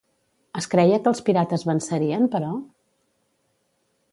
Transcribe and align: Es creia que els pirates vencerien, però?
Es 0.61 0.67
creia 0.71 0.97
que 1.03 1.11
els 1.11 1.21
pirates 1.27 1.65
vencerien, 1.71 2.27
però? 2.37 2.51